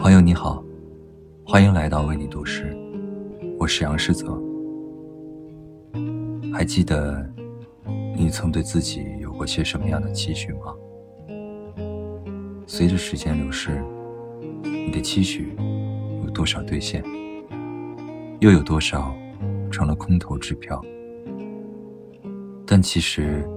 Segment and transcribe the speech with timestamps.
[0.00, 0.62] 朋友你好，
[1.44, 2.76] 欢迎来到为你读诗，
[3.58, 4.40] 我是杨世泽。
[6.52, 7.24] 还记得
[8.16, 10.74] 你曾对自己有过些什么样的期许吗？
[12.66, 13.82] 随着时间流逝，
[14.62, 15.56] 你的期许
[16.24, 17.02] 有多少兑现？
[18.40, 19.14] 又有多少
[19.70, 20.82] 成了空头支票？
[22.66, 23.48] 但其实，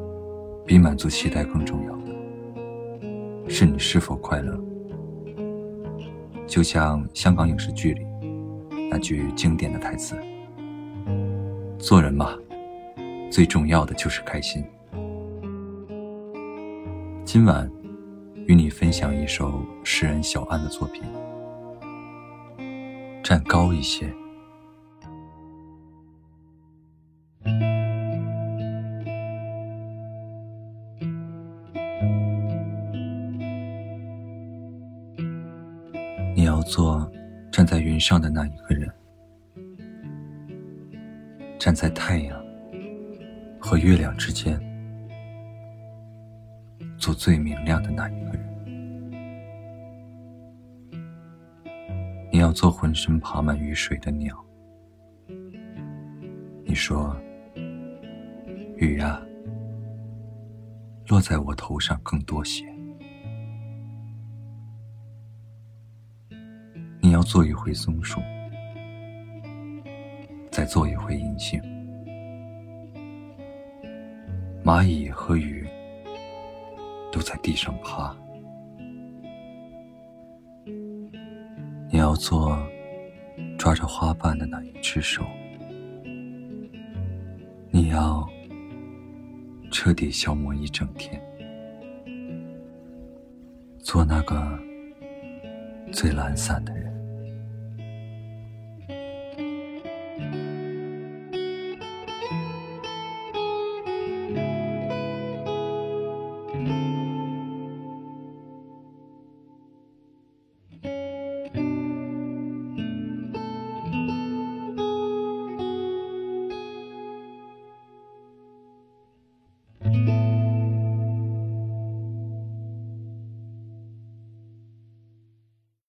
[0.65, 4.57] 比满足期待更重要的，是你是否快乐。
[6.47, 8.05] 就像香港影视剧里
[8.89, 10.15] 那句经典的台词
[11.77, 12.33] ：“做人嘛，
[13.29, 14.63] 最重要的就是开心。”
[17.25, 17.69] 今晚
[18.45, 21.03] 与你分享一首诗人小安的作品，
[23.21, 24.07] 《站高一些》。
[36.37, 37.11] 你要做
[37.51, 38.87] 站在云上的那一个人，
[41.57, 42.39] 站在太阳
[43.59, 44.55] 和月亮之间，
[46.99, 48.47] 做最明亮的那一个人。
[52.31, 54.39] 你要做浑身爬满雨水的鸟。
[56.63, 57.17] 你说，
[58.75, 59.19] 雨啊，
[61.07, 62.76] 落在我头上更多些。
[67.27, 68.21] 做一回松树，
[70.49, 71.61] 再做一回银杏。
[74.63, 75.67] 蚂蚁和鱼
[77.11, 78.15] 都在地上爬。
[81.91, 82.57] 你要做
[83.57, 85.25] 抓着花瓣的那一只手。
[87.71, 88.25] 你要
[89.69, 91.21] 彻底消磨一整天，
[93.79, 94.57] 做那个
[95.91, 96.86] 最懒散的人。